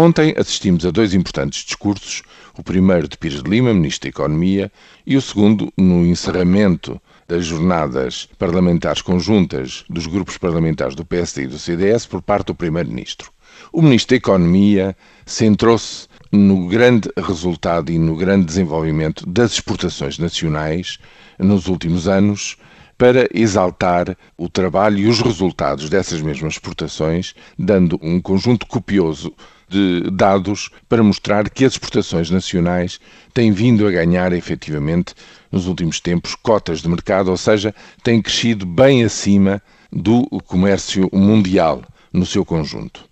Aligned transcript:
Ontem 0.00 0.32
assistimos 0.38 0.86
a 0.86 0.92
dois 0.92 1.12
importantes 1.12 1.64
discursos, 1.64 2.22
o 2.56 2.62
primeiro 2.62 3.08
de 3.08 3.18
Pires 3.18 3.42
de 3.42 3.50
Lima, 3.50 3.74
Ministro 3.74 4.04
da 4.04 4.10
Economia, 4.10 4.70
e 5.04 5.16
o 5.16 5.20
segundo 5.20 5.72
no 5.76 6.06
encerramento 6.06 7.02
das 7.26 7.46
jornadas 7.46 8.28
parlamentares 8.38 9.02
conjuntas 9.02 9.84
dos 9.90 10.06
grupos 10.06 10.38
parlamentares 10.38 10.94
do 10.94 11.04
PSD 11.04 11.42
e 11.42 11.46
do 11.48 11.58
CDS 11.58 12.06
por 12.06 12.22
parte 12.22 12.46
do 12.46 12.54
Primeiro-Ministro. 12.54 13.32
O 13.72 13.82
Ministro 13.82 14.10
da 14.10 14.18
Economia 14.18 14.96
centrou-se 15.26 16.06
no 16.30 16.68
grande 16.68 17.10
resultado 17.16 17.90
e 17.90 17.98
no 17.98 18.14
grande 18.14 18.46
desenvolvimento 18.46 19.28
das 19.28 19.54
exportações 19.54 20.16
nacionais 20.16 20.98
nos 21.40 21.66
últimos 21.66 22.06
anos, 22.06 22.56
para 22.96 23.28
exaltar 23.34 24.16
o 24.36 24.48
trabalho 24.48 24.98
e 24.98 25.08
os 25.08 25.20
resultados 25.20 25.90
dessas 25.90 26.20
mesmas 26.20 26.52
exportações, 26.52 27.34
dando 27.58 27.98
um 28.00 28.20
conjunto 28.20 28.64
copioso 28.64 29.34
de 29.68 30.10
dados 30.10 30.70
para 30.88 31.02
mostrar 31.02 31.50
que 31.50 31.64
as 31.64 31.72
exportações 31.72 32.30
nacionais 32.30 32.98
têm 33.34 33.52
vindo 33.52 33.86
a 33.86 33.90
ganhar 33.90 34.32
efetivamente 34.32 35.14
nos 35.50 35.66
últimos 35.66 36.00
tempos 36.00 36.34
cotas 36.34 36.80
de 36.80 36.88
mercado, 36.88 37.30
ou 37.30 37.36
seja, 37.36 37.74
têm 38.02 38.22
crescido 38.22 38.64
bem 38.64 39.04
acima 39.04 39.62
do 39.92 40.26
comércio 40.46 41.08
mundial 41.12 41.82
no 42.12 42.26
seu 42.26 42.44
conjunto. 42.44 43.04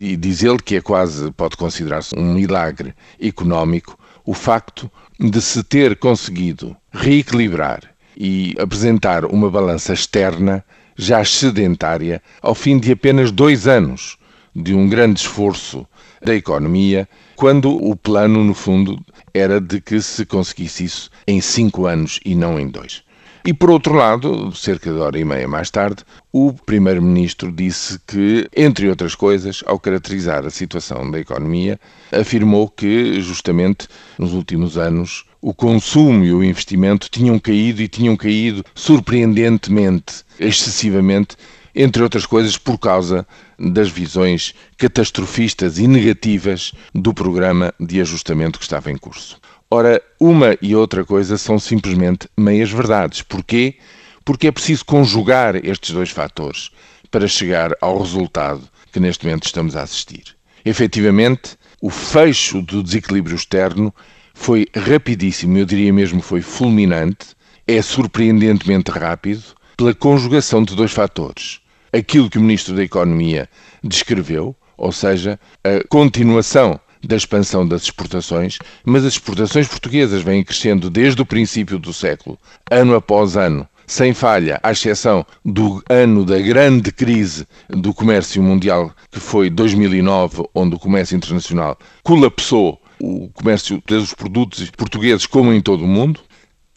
E 0.00 0.16
diz 0.16 0.42
ele 0.42 0.58
que 0.58 0.76
é 0.76 0.80
quase, 0.80 1.30
pode 1.32 1.56
considerar-se 1.56 2.14
um 2.16 2.34
milagre 2.34 2.94
económico, 3.20 3.98
o 4.24 4.34
facto 4.34 4.90
de 5.18 5.40
se 5.40 5.62
ter 5.62 5.96
conseguido 5.96 6.76
reequilibrar 6.92 7.80
e 8.16 8.54
apresentar 8.58 9.24
uma 9.24 9.50
balança 9.50 9.92
externa 9.92 10.64
já 10.96 11.24
sedentária 11.24 12.22
ao 12.40 12.54
fim 12.54 12.78
de 12.78 12.92
apenas 12.92 13.30
dois 13.30 13.66
anos 13.66 14.16
de 14.54 14.74
um 14.74 14.88
grande 14.88 15.20
esforço 15.20 15.86
da 16.24 16.34
economia, 16.34 17.08
quando 17.36 17.70
o 17.70 17.96
plano, 17.96 18.44
no 18.44 18.54
fundo, 18.54 18.98
era 19.34 19.60
de 19.60 19.80
que 19.80 20.00
se 20.00 20.24
conseguisse 20.24 20.84
isso 20.84 21.10
em 21.26 21.40
cinco 21.40 21.86
anos 21.86 22.20
e 22.24 22.34
não 22.34 22.58
em 22.58 22.68
dois. 22.68 23.02
E 23.44 23.52
por 23.52 23.70
outro 23.70 23.94
lado, 23.94 24.54
cerca 24.54 24.92
de 24.92 24.98
hora 25.00 25.18
e 25.18 25.24
meia 25.24 25.48
mais 25.48 25.68
tarde, 25.68 26.04
o 26.32 26.52
Primeiro-Ministro 26.52 27.50
disse 27.50 27.98
que, 28.06 28.48
entre 28.56 28.88
outras 28.88 29.16
coisas, 29.16 29.64
ao 29.66 29.80
caracterizar 29.80 30.46
a 30.46 30.50
situação 30.50 31.10
da 31.10 31.18
economia, 31.18 31.80
afirmou 32.12 32.68
que, 32.68 33.20
justamente 33.20 33.88
nos 34.16 34.32
últimos 34.32 34.78
anos, 34.78 35.24
o 35.40 35.52
consumo 35.52 36.24
e 36.24 36.32
o 36.32 36.44
investimento 36.44 37.08
tinham 37.10 37.36
caído 37.36 37.82
e 37.82 37.88
tinham 37.88 38.16
caído 38.16 38.64
surpreendentemente, 38.76 40.22
excessivamente, 40.38 41.36
entre 41.74 42.02
outras 42.02 42.26
coisas 42.26 42.58
por 42.58 42.78
causa 42.78 43.26
das 43.58 43.88
visões 43.88 44.54
catastrofistas 44.76 45.78
e 45.78 45.86
negativas 45.86 46.72
do 46.94 47.14
programa 47.14 47.72
de 47.80 48.00
ajustamento 48.00 48.58
que 48.58 48.64
estava 48.64 48.90
em 48.90 48.96
curso. 48.96 49.40
Ora, 49.70 50.02
uma 50.20 50.56
e 50.60 50.76
outra 50.76 51.04
coisa 51.04 51.38
são 51.38 51.58
simplesmente 51.58 52.28
meias 52.36 52.70
verdades. 52.70 53.22
Porquê? 53.22 53.76
Porque 54.22 54.46
é 54.46 54.52
preciso 54.52 54.84
conjugar 54.84 55.56
estes 55.64 55.92
dois 55.94 56.10
fatores 56.10 56.70
para 57.10 57.26
chegar 57.26 57.74
ao 57.80 57.98
resultado 57.98 58.68
que 58.92 59.00
neste 59.00 59.24
momento 59.24 59.46
estamos 59.46 59.74
a 59.74 59.82
assistir. 59.82 60.36
Efetivamente, 60.64 61.56
o 61.80 61.88
fecho 61.88 62.60
do 62.60 62.82
desequilíbrio 62.82 63.34
externo 63.34 63.94
foi 64.34 64.66
rapidíssimo, 64.76 65.56
eu 65.56 65.64
diria 65.64 65.92
mesmo 65.92 66.20
foi 66.20 66.42
fulminante, 66.42 67.28
é 67.66 67.80
surpreendentemente 67.80 68.90
rápido 68.90 69.42
pela 69.76 69.94
conjugação 69.94 70.62
de 70.62 70.76
dois 70.76 70.92
fatores 70.92 71.61
aquilo 71.92 72.30
que 72.30 72.38
o 72.38 72.40
Ministro 72.40 72.74
da 72.74 72.82
Economia 72.82 73.48
descreveu, 73.82 74.56
ou 74.76 74.92
seja, 74.92 75.38
a 75.62 75.86
continuação 75.88 76.80
da 77.04 77.16
expansão 77.16 77.66
das 77.66 77.82
exportações, 77.82 78.58
mas 78.84 79.04
as 79.04 79.14
exportações 79.14 79.66
portuguesas 79.66 80.22
vêm 80.22 80.44
crescendo 80.44 80.88
desde 80.88 81.20
o 81.20 81.26
princípio 81.26 81.78
do 81.78 81.92
século, 81.92 82.38
ano 82.70 82.94
após 82.94 83.36
ano, 83.36 83.66
sem 83.86 84.14
falha, 84.14 84.60
à 84.62 84.72
exceção 84.72 85.26
do 85.44 85.82
ano 85.88 86.24
da 86.24 86.38
grande 86.38 86.92
crise 86.92 87.46
do 87.68 87.92
comércio 87.92 88.42
mundial, 88.42 88.92
que 89.10 89.20
foi 89.20 89.50
2009, 89.50 90.44
onde 90.54 90.76
o 90.76 90.78
comércio 90.78 91.16
internacional 91.16 91.76
colapsou 92.02 92.80
o 93.00 93.28
comércio 93.30 93.82
dos 93.84 94.14
produtos 94.14 94.70
portugueses 94.70 95.26
como 95.26 95.52
em 95.52 95.60
todo 95.60 95.84
o 95.84 95.88
mundo. 95.88 96.20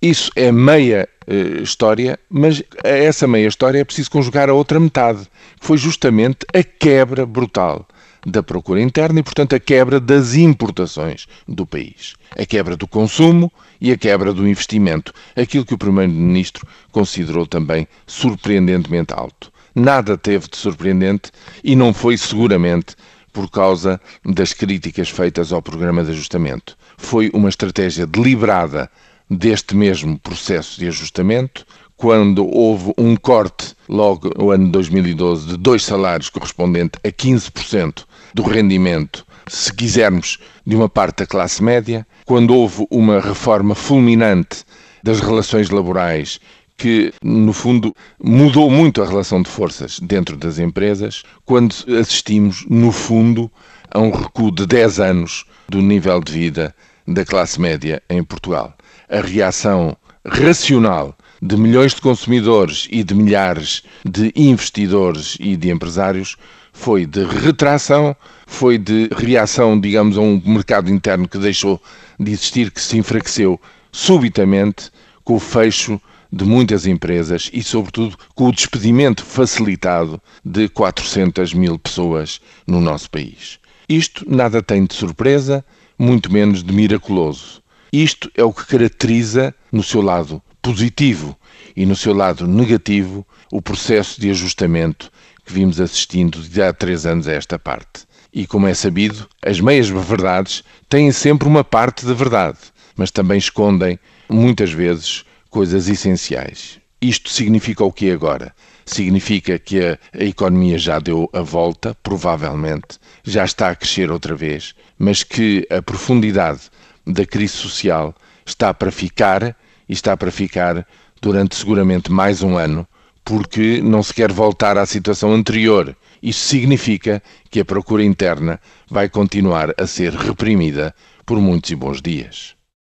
Isso 0.00 0.30
é 0.34 0.50
meia 0.50 1.08
uh, 1.26 1.62
história, 1.62 2.18
mas 2.28 2.62
a 2.84 2.88
essa 2.88 3.26
meia 3.26 3.48
história 3.48 3.78
é 3.78 3.84
preciso 3.84 4.10
conjugar 4.10 4.48
a 4.48 4.54
outra 4.54 4.80
metade, 4.80 5.26
que 5.58 5.66
foi 5.66 5.78
justamente 5.78 6.38
a 6.54 6.62
quebra 6.62 7.26
brutal 7.26 7.86
da 8.26 8.42
procura 8.42 8.80
interna 8.80 9.20
e, 9.20 9.22
portanto, 9.22 9.54
a 9.54 9.60
quebra 9.60 10.00
das 10.00 10.34
importações 10.34 11.26
do 11.46 11.64
país. 11.64 12.14
A 12.36 12.44
quebra 12.44 12.76
do 12.76 12.88
consumo 12.88 13.52
e 13.80 13.92
a 13.92 13.96
quebra 13.96 14.32
do 14.32 14.48
investimento. 14.48 15.12
Aquilo 15.36 15.64
que 15.64 15.74
o 15.74 15.78
Primeiro-Ministro 15.78 16.66
considerou 16.90 17.46
também 17.46 17.86
surpreendentemente 18.04 19.14
alto. 19.14 19.52
Nada 19.72 20.18
teve 20.18 20.48
de 20.48 20.56
surpreendente 20.56 21.30
e 21.62 21.76
não 21.76 21.94
foi 21.94 22.16
seguramente 22.16 22.96
por 23.32 23.50
causa 23.50 24.00
das 24.24 24.52
críticas 24.54 25.10
feitas 25.10 25.52
ao 25.52 25.62
programa 25.62 26.02
de 26.02 26.10
ajustamento. 26.10 26.76
Foi 26.96 27.30
uma 27.32 27.50
estratégia 27.50 28.06
deliberada 28.06 28.90
deste 29.28 29.74
mesmo 29.74 30.18
processo 30.18 30.78
de 30.78 30.86
ajustamento, 30.86 31.66
quando 31.96 32.46
houve 32.46 32.92
um 32.98 33.16
corte, 33.16 33.74
logo 33.88 34.30
no 34.36 34.50
ano 34.50 34.66
de 34.66 34.72
2012, 34.72 35.46
de 35.48 35.56
dois 35.56 35.84
salários 35.84 36.28
correspondente 36.28 36.98
a 37.02 37.08
15% 37.08 38.04
do 38.34 38.42
rendimento, 38.42 39.24
se 39.48 39.72
quisermos, 39.72 40.38
de 40.66 40.76
uma 40.76 40.88
parte 40.88 41.18
da 41.18 41.26
classe 41.26 41.62
média, 41.62 42.06
quando 42.24 42.54
houve 42.54 42.86
uma 42.90 43.20
reforma 43.20 43.74
fulminante 43.74 44.64
das 45.02 45.20
relações 45.20 45.70
laborais 45.70 46.40
que, 46.76 47.12
no 47.22 47.52
fundo, 47.52 47.94
mudou 48.22 48.70
muito 48.70 49.02
a 49.02 49.06
relação 49.06 49.40
de 49.40 49.48
forças 49.48 49.98
dentro 50.00 50.36
das 50.36 50.58
empresas, 50.58 51.22
quando 51.44 51.74
assistimos, 51.98 52.66
no 52.68 52.92
fundo, 52.92 53.50
a 53.90 53.98
um 53.98 54.10
recuo 54.10 54.50
de 54.50 54.66
10 54.66 55.00
anos 55.00 55.44
do 55.68 55.80
nível 55.80 56.20
de 56.20 56.32
vida 56.32 56.74
da 57.06 57.24
classe 57.24 57.60
média 57.60 58.02
em 58.08 58.22
Portugal 58.22 58.76
a 59.08 59.20
reação 59.20 59.96
racional 60.24 61.16
de 61.40 61.56
milhões 61.56 61.94
de 61.94 62.00
consumidores 62.00 62.88
e 62.90 63.04
de 63.04 63.14
milhares 63.14 63.82
de 64.04 64.32
investidores 64.34 65.36
e 65.38 65.56
de 65.56 65.70
empresários 65.70 66.36
foi 66.72 67.06
de 67.06 67.24
retração, 67.24 68.14
foi 68.46 68.76
de 68.76 69.08
reação, 69.16 69.78
digamos, 69.80 70.18
a 70.18 70.20
um 70.20 70.42
mercado 70.44 70.90
interno 70.90 71.28
que 71.28 71.38
deixou 71.38 71.80
de 72.18 72.32
existir, 72.32 72.70
que 72.70 72.80
se 72.80 72.98
enfraqueceu 72.98 73.60
subitamente 73.92 74.90
com 75.24 75.36
o 75.36 75.40
fecho 75.40 76.00
de 76.30 76.44
muitas 76.44 76.86
empresas 76.86 77.48
e, 77.52 77.62
sobretudo, 77.62 78.16
com 78.34 78.48
o 78.48 78.52
despedimento 78.52 79.24
facilitado 79.24 80.20
de 80.44 80.68
400 80.68 81.54
mil 81.54 81.78
pessoas 81.78 82.40
no 82.66 82.80
nosso 82.80 83.10
país. 83.10 83.58
Isto 83.88 84.24
nada 84.28 84.60
tem 84.60 84.84
de 84.84 84.94
surpresa, 84.94 85.64
muito 85.98 86.32
menos 86.32 86.62
de 86.62 86.72
miraculoso. 86.72 87.62
Isto 87.92 88.30
é 88.34 88.44
o 88.44 88.52
que 88.52 88.66
caracteriza, 88.66 89.54
no 89.72 89.82
seu 89.82 90.02
lado 90.02 90.42
positivo 90.60 91.38
e 91.76 91.86
no 91.86 91.94
seu 91.94 92.12
lado 92.12 92.46
negativo, 92.46 93.26
o 93.52 93.62
processo 93.62 94.20
de 94.20 94.30
ajustamento 94.30 95.10
que 95.44 95.52
vimos 95.52 95.80
assistindo 95.80 96.40
de 96.40 96.60
há 96.60 96.72
três 96.72 97.06
anos 97.06 97.28
a 97.28 97.32
esta 97.32 97.58
parte. 97.58 98.04
E 98.32 98.46
como 98.46 98.66
é 98.66 98.74
sabido, 98.74 99.28
as 99.40 99.60
meias 99.60 99.88
verdades 99.88 100.64
têm 100.88 101.10
sempre 101.12 101.46
uma 101.48 101.62
parte 101.62 102.04
de 102.04 102.12
verdade, 102.12 102.58
mas 102.96 103.10
também 103.10 103.38
escondem, 103.38 103.98
muitas 104.28 104.72
vezes, 104.72 105.24
coisas 105.48 105.88
essenciais. 105.88 106.80
Isto 107.00 107.30
significa 107.30 107.84
o 107.84 107.92
que 107.92 108.10
agora? 108.10 108.54
Significa 108.86 109.58
que 109.58 109.84
a, 109.84 109.98
a, 110.18 110.24
economia 110.24 110.78
já 110.78 110.98
deu 110.98 111.28
a 111.32 111.42
volta, 111.42 111.94
provavelmente, 112.02 112.98
já 113.22 113.44
está 113.44 113.68
a 113.68 113.74
crescer 113.74 114.10
outra 114.10 114.34
vez, 114.34 114.74
mas 114.98 115.22
que 115.22 115.66
a 115.70 115.82
profundidade 115.82 116.70
da 117.06 117.26
crise 117.26 117.52
social 117.52 118.14
está 118.46 118.72
para 118.72 118.90
ficar 118.90 119.54
e 119.86 119.92
está 119.92 120.16
para 120.16 120.30
ficar 120.30 120.86
durante 121.20 121.54
seguramente 121.54 122.10
mais 122.10 122.42
um 122.42 122.56
ano, 122.56 122.88
porque 123.22 123.82
não 123.82 124.02
se 124.02 124.14
quer 124.14 124.32
voltar 124.32 124.78
à 124.78 124.86
situação 124.86 125.34
anterior 125.34 125.94
Isso 126.22 126.48
significa 126.48 127.22
que 127.50 127.60
a 127.60 127.64
procura 127.64 128.02
interna 128.02 128.58
vai 128.88 129.08
continuar 129.08 129.74
a 129.76 129.86
ser 129.86 130.14
reprimida 130.14 130.94
por 131.26 131.38
muitos 131.40 131.70
e 131.70 131.76
bons 131.76 132.00
dias. 132.00 132.55